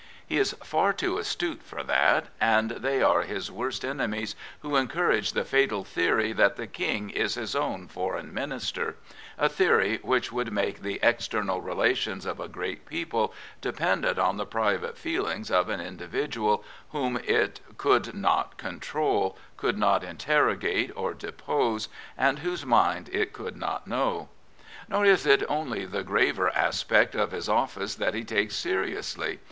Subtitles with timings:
[0.25, 5.33] He is far too astute for that, and they are his worst enemies who encourage
[5.33, 8.95] the fatal theory that 14 King Edward VII the King is his own Foreign Minister—
[9.37, 14.45] a theory which would make the external relations of a great people dependent on the
[14.47, 16.63] private feelings of an individual
[16.93, 23.55] whom it could not control, could not interrogate or depose, and whose mind it could
[23.55, 24.29] not know.
[24.89, 29.39] Nor is it only the graver aspects of his office that he takes seriously.